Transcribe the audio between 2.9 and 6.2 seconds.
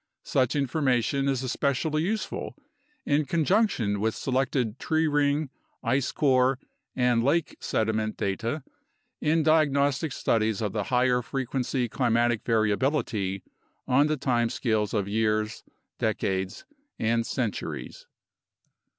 in conjunction with selected tree ring, ice